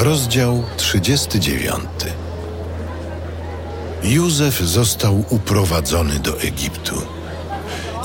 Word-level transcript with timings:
Rozdział 0.00 0.62
39 0.76 1.84
Józef 4.02 4.60
został 4.60 5.24
uprowadzony 5.30 6.18
do 6.18 6.40
Egiptu 6.40 7.02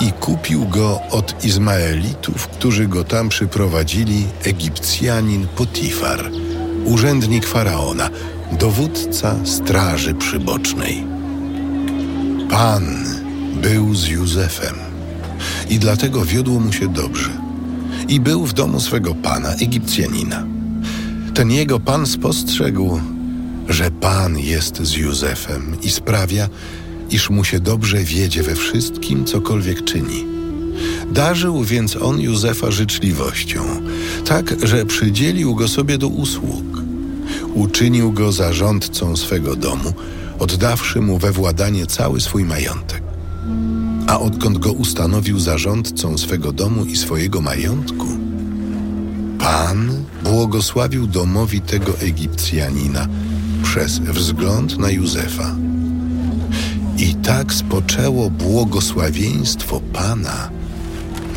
i 0.01 0.11
kupił 0.11 0.65
go 0.67 1.01
od 1.11 1.45
Izmaelitów, 1.45 2.47
którzy 2.47 2.87
go 2.87 3.03
tam 3.03 3.29
przyprowadzili 3.29 4.25
Egipcjanin 4.43 5.47
Potifar, 5.47 6.31
urzędnik 6.85 7.47
faraona, 7.47 8.09
dowódca 8.51 9.35
straży 9.45 10.13
przybocznej. 10.13 11.03
Pan 12.49 13.05
był 13.53 13.95
z 13.95 14.07
Józefem 14.07 14.75
i 15.69 15.79
dlatego 15.79 16.25
wiodło 16.25 16.59
mu 16.59 16.73
się 16.73 16.87
dobrze. 16.87 17.29
I 18.07 18.19
był 18.19 18.45
w 18.45 18.53
domu 18.53 18.79
swego 18.79 19.15
pana, 19.15 19.49
Egipcjanina. 19.53 20.54
Ten 21.35 21.51
jego 21.51 21.79
pan 21.79 22.05
spostrzegł, 22.05 22.99
że 23.69 23.91
Pan 23.91 24.39
jest 24.39 24.81
z 24.83 24.93
Józefem 24.93 25.77
i 25.83 25.89
sprawia, 25.89 26.49
iż 27.09 27.29
mu 27.29 27.43
się 27.43 27.59
dobrze 27.59 27.97
wiedzie 27.97 28.43
we 28.43 28.55
wszystkim, 28.55 29.25
cokolwiek 29.25 29.83
czyni. 29.83 30.25
Darzył 31.11 31.63
więc 31.63 31.95
on 31.95 32.21
Józefa 32.21 32.71
życzliwością, 32.71 33.61
tak, 34.25 34.67
że 34.67 34.85
przydzielił 34.85 35.55
go 35.55 35.67
sobie 35.67 35.97
do 35.97 36.07
usług. 36.07 36.65
Uczynił 37.53 38.11
go 38.11 38.31
zarządcą 38.31 39.15
swego 39.15 39.55
domu, 39.55 39.93
oddawszy 40.39 41.01
mu 41.01 41.17
we 41.17 41.31
władanie 41.31 41.87
cały 41.87 42.21
swój 42.21 42.45
majątek. 42.45 43.03
A 44.07 44.19
odkąd 44.19 44.57
go 44.57 44.71
ustanowił 44.71 45.39
zarządcą 45.39 46.17
swego 46.17 46.51
domu 46.51 46.85
i 46.85 46.97
swojego 46.97 47.41
majątku, 47.41 48.07
Pan 49.39 50.05
błogosławił 50.25 51.07
domowi 51.07 51.61
tego 51.61 51.99
Egipcjanina 51.99 53.07
przez 53.63 53.99
wzgląd 53.99 54.77
na 54.77 54.91
Józefa. 54.91 55.55
I 56.97 57.15
tak 57.15 57.53
spoczęło 57.53 58.29
błogosławieństwo 58.29 59.81
Pana 59.93 60.49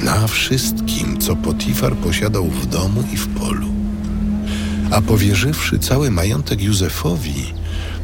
na 0.03 0.27
wszystkim, 0.27 1.19
co 1.21 1.37
Potifar 1.37 1.97
posiadał 1.97 2.45
w 2.45 2.67
domu 2.67 3.05
i 3.13 3.17
w 3.17 3.29
polu. 3.29 3.69
A 4.91 5.01
powierzywszy 5.01 5.79
cały 5.79 6.11
majątek 6.11 6.63
Józefowi, 6.63 7.55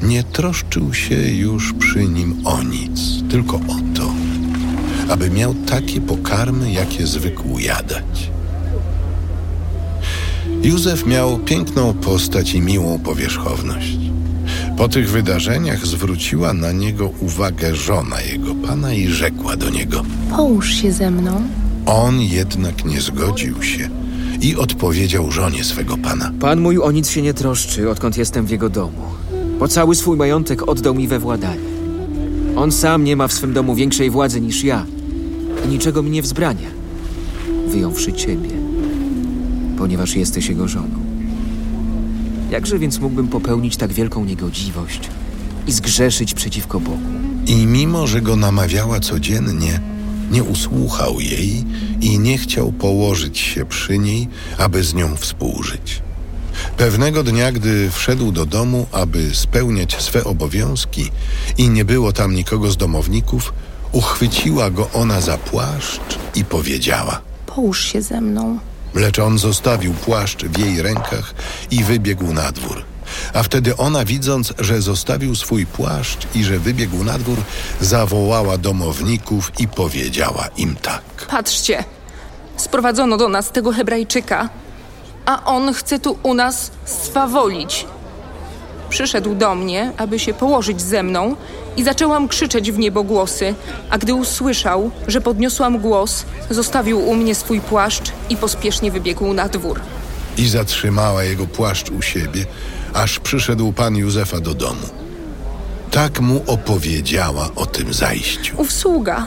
nie 0.02 0.24
troszczył 0.24 0.94
się 0.94 1.14
już 1.14 1.72
przy 1.72 2.04
nim 2.04 2.46
o 2.46 2.62
nic, 2.62 3.00
tylko 3.30 3.56
o 3.56 3.78
to, 3.94 4.14
aby 5.08 5.30
miał 5.30 5.54
takie 5.54 6.00
pokarmy, 6.00 6.72
jakie 6.72 7.06
zwykł 7.06 7.58
jadać. 7.58 8.33
Józef 10.64 11.06
miał 11.06 11.38
piękną 11.38 11.94
postać 11.94 12.54
i 12.54 12.60
miłą 12.60 12.98
powierzchowność. 12.98 13.98
Po 14.76 14.88
tych 14.88 15.10
wydarzeniach 15.10 15.86
zwróciła 15.86 16.52
na 16.52 16.72
niego 16.72 17.10
uwagę 17.20 17.74
żona 17.74 18.20
jego 18.20 18.54
pana 18.54 18.94
i 18.94 19.08
rzekła 19.08 19.56
do 19.56 19.70
niego: 19.70 20.02
Połóż 20.36 20.74
się 20.74 20.92
ze 20.92 21.10
mną. 21.10 21.42
On 21.86 22.20
jednak 22.20 22.84
nie 22.84 23.00
zgodził 23.00 23.62
się 23.62 23.88
i 24.40 24.56
odpowiedział 24.56 25.30
żonie 25.30 25.64
swego 25.64 25.96
pana: 25.96 26.32
Pan 26.40 26.60
mój 26.60 26.78
o 26.78 26.90
nic 26.90 27.08
się 27.08 27.22
nie 27.22 27.34
troszczy, 27.34 27.90
odkąd 27.90 28.16
jestem 28.16 28.46
w 28.46 28.50
jego 28.50 28.68
domu. 28.68 29.02
Bo 29.58 29.68
cały 29.68 29.94
swój 29.94 30.16
majątek 30.16 30.68
oddał 30.68 30.94
mi 30.94 31.08
we 31.08 31.18
władanie. 31.18 31.74
On 32.56 32.72
sam 32.72 33.04
nie 33.04 33.16
ma 33.16 33.28
w 33.28 33.32
swym 33.32 33.52
domu 33.52 33.74
większej 33.74 34.10
władzy 34.10 34.40
niż 34.40 34.64
ja 34.64 34.86
i 35.64 35.68
niczego 35.68 36.02
mi 36.02 36.10
nie 36.10 36.22
wzbrania, 36.22 36.68
wyjąwszy 37.68 38.12
ciebie, 38.12 38.63
ponieważ 39.78 40.16
jesteś 40.16 40.46
jego 40.46 40.68
żoną. 40.68 40.98
Jakże 42.50 42.78
więc 42.78 42.98
mógłbym 42.98 43.28
popełnić 43.28 43.76
tak 43.76 43.92
wielką 43.92 44.24
niegodziwość 44.24 45.00
i 45.66 45.72
zgrzeszyć 45.72 46.34
przeciwko 46.34 46.80
Bogu? 46.80 46.98
I 47.46 47.66
mimo, 47.66 48.06
że 48.06 48.20
go 48.20 48.36
namawiała 48.36 49.00
codziennie, 49.00 49.80
nie 50.30 50.44
usłuchał 50.44 51.20
jej 51.20 51.64
i 52.00 52.18
nie 52.18 52.38
chciał 52.38 52.72
położyć 52.72 53.38
się 53.38 53.64
przy 53.64 53.98
niej, 53.98 54.28
aby 54.58 54.84
z 54.84 54.94
nią 54.94 55.16
współżyć. 55.16 56.02
Pewnego 56.76 57.22
dnia, 57.22 57.52
gdy 57.52 57.90
wszedł 57.90 58.32
do 58.32 58.46
domu, 58.46 58.86
aby 58.92 59.34
spełniać 59.34 60.02
swe 60.02 60.24
obowiązki 60.24 61.10
i 61.58 61.68
nie 61.68 61.84
było 61.84 62.12
tam 62.12 62.34
nikogo 62.34 62.70
z 62.70 62.76
domowników, 62.76 63.52
uchwyciła 63.92 64.70
go 64.70 64.90
ona 64.92 65.20
za 65.20 65.38
płaszcz 65.38 66.18
i 66.34 66.44
powiedziała: 66.44 67.20
Połóż 67.46 67.84
się 67.84 68.02
ze 68.02 68.20
mną. 68.20 68.58
Lecz 68.94 69.18
on 69.18 69.38
zostawił 69.38 69.94
płaszcz 69.94 70.44
w 70.44 70.58
jej 70.58 70.82
rękach 70.82 71.34
i 71.70 71.84
wybiegł 71.84 72.32
na 72.32 72.52
dwór. 72.52 72.84
A 73.34 73.42
wtedy 73.42 73.76
ona, 73.76 74.04
widząc, 74.04 74.54
że 74.58 74.82
zostawił 74.82 75.34
swój 75.34 75.66
płaszcz 75.66 76.26
i 76.34 76.44
że 76.44 76.58
wybiegł 76.58 77.04
na 77.04 77.18
dwór, 77.18 77.38
zawołała 77.80 78.58
domowników 78.58 79.52
i 79.58 79.68
powiedziała 79.68 80.48
im 80.56 80.76
tak. 80.76 81.02
Patrzcie, 81.30 81.84
sprowadzono 82.56 83.16
do 83.16 83.28
nas 83.28 83.50
tego 83.50 83.72
Hebrajczyka, 83.72 84.48
a 85.26 85.44
on 85.44 85.74
chce 85.74 85.98
tu 85.98 86.18
u 86.22 86.34
nas 86.34 86.70
swawolić. 86.84 87.86
Przyszedł 88.94 89.34
do 89.34 89.54
mnie, 89.54 89.92
aby 89.96 90.18
się 90.18 90.34
położyć 90.34 90.82
ze 90.82 91.02
mną 91.02 91.36
i 91.76 91.84
zaczęłam 91.84 92.28
krzyczeć 92.28 92.72
w 92.72 92.78
niebogłosy, 92.78 93.54
a 93.90 93.98
gdy 93.98 94.14
usłyszał, 94.14 94.90
że 95.08 95.20
podniosłam 95.20 95.78
głos, 95.78 96.24
zostawił 96.50 97.08
u 97.08 97.14
mnie 97.14 97.34
swój 97.34 97.60
płaszcz 97.60 98.12
i 98.30 98.36
pospiesznie 98.36 98.90
wybiegł 98.90 99.32
na 99.32 99.48
dwór. 99.48 99.80
I 100.38 100.48
zatrzymała 100.48 101.24
jego 101.24 101.46
płaszcz 101.46 101.90
u 101.90 102.02
siebie, 102.02 102.44
aż 102.92 103.18
przyszedł 103.20 103.72
pan 103.72 103.96
Józefa 103.96 104.40
do 104.40 104.54
domu. 104.54 104.86
Tak 105.90 106.20
mu 106.20 106.42
opowiedziała 106.46 107.50
o 107.56 107.66
tym 107.66 107.94
zajściu. 107.94 108.54
Ów 108.60 108.72
sługa, 108.72 109.26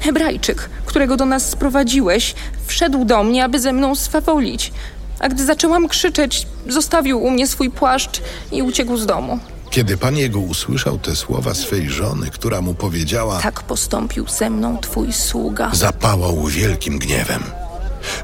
Hebrajczyk, 0.00 0.70
którego 0.86 1.16
do 1.16 1.26
nas 1.26 1.50
sprowadziłeś, 1.50 2.34
wszedł 2.66 3.04
do 3.04 3.22
mnie, 3.22 3.44
aby 3.44 3.60
ze 3.60 3.72
mną 3.72 3.94
swawolić. 3.94 4.72
A 5.20 5.28
gdy 5.28 5.44
zaczęłam 5.44 5.88
krzyczeć, 5.88 6.46
zostawił 6.68 7.22
u 7.22 7.30
mnie 7.30 7.46
swój 7.46 7.70
płaszcz 7.70 8.20
i 8.52 8.62
uciekł 8.62 8.96
z 8.96 9.06
domu. 9.06 9.38
Kiedy 9.70 9.96
pan 9.96 10.16
jego 10.16 10.38
usłyszał 10.40 10.98
te 10.98 11.16
słowa 11.16 11.54
swej 11.54 11.90
żony, 11.90 12.30
która 12.30 12.60
mu 12.60 12.74
powiedziała, 12.74 13.40
Tak 13.40 13.62
postąpił 13.62 14.26
ze 14.28 14.50
mną 14.50 14.78
twój 14.78 15.12
sługa. 15.12 15.70
zapałał 15.74 16.46
wielkim 16.46 16.98
gniewem. 16.98 17.42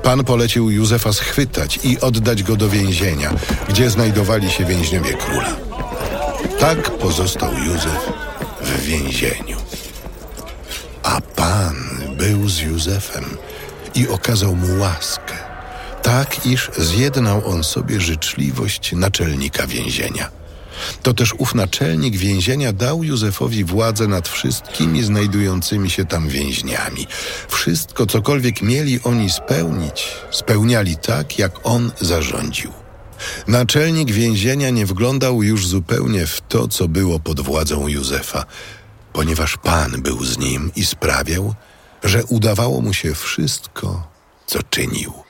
Pan 0.03 0.25
polecił 0.25 0.71
Józefa 0.71 1.13
schwytać 1.13 1.79
i 1.85 2.01
oddać 2.01 2.43
go 2.43 2.57
do 2.57 2.69
więzienia, 2.69 3.33
gdzie 3.69 3.91
znajdowali 3.91 4.51
się 4.51 4.65
więźniowie 4.65 5.15
króla. 5.15 5.57
Tak 6.61 6.91
pozostał 6.91 7.53
Józef 7.55 8.13
w 8.61 8.81
więzieniu. 8.83 9.57
A 11.03 11.21
Pan 11.21 11.75
był 12.19 12.49
z 12.49 12.59
Józefem 12.61 13.25
i 13.95 14.09
okazał 14.09 14.57
mu 14.57 14.81
łaskę, 14.81 15.35
tak 16.07 16.47
iż 16.47 16.71
zjednał 16.79 17.49
on 17.49 17.65
sobie 17.65 18.01
życzliwość 18.01 18.93
naczelnika 18.93 19.67
więzienia. 19.67 20.31
To 21.03 21.15
też 21.15 21.35
ów 21.39 21.55
naczelnik 21.55 22.17
więzienia 22.17 22.73
dał 22.73 23.05
Józefowi 23.05 23.65
władzę 23.65 24.07
nad 24.07 24.29
wszystkimi 24.29 25.03
znajdującymi 25.03 25.91
się 25.91 26.05
tam 26.05 26.29
więźniami. 26.29 27.07
Wszystko, 27.49 28.07
cokolwiek 28.07 28.63
mieli 28.63 29.01
oni 29.05 29.31
spełnić, 29.31 30.09
spełniali 30.31 30.97
tak, 30.97 31.39
jak 31.39 31.67
on 31.67 31.93
zarządził. 32.01 32.73
Naczelnik 33.47 34.13
więzienia 34.13 34.71
nie 34.71 34.87
wglądał 34.87 35.43
już 35.43 35.67
zupełnie 35.67 36.27
w 36.27 36.41
to, 36.41 36.69
co 36.69 36.89
było 36.89 37.21
pod 37.21 37.41
władzą 37.41 37.89
Józefa, 37.89 38.45
ponieważ 39.13 39.57
Pan 39.57 40.03
był 40.03 40.25
z 40.25 40.39
nim 40.39 40.71
i 40.77 40.85
sprawiał, 40.85 41.55
że 42.05 42.25
udawało 42.25 42.81
mu 42.81 42.93
się 42.95 43.15
wszystko, 43.15 44.09
co 44.47 44.63
czynił. 44.63 45.26